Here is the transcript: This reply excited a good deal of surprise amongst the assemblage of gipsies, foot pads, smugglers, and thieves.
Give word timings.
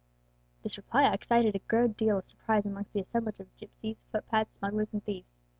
This 0.63 0.77
reply 0.77 1.07
excited 1.13 1.53
a 1.53 1.59
good 1.59 1.95
deal 1.95 2.17
of 2.17 2.25
surprise 2.25 2.65
amongst 2.65 2.91
the 2.91 3.01
assemblage 3.01 3.39
of 3.39 3.55
gipsies, 3.55 4.01
foot 4.11 4.27
pads, 4.29 4.55
smugglers, 4.55 4.89
and 4.93 5.05
thieves. 5.05 5.37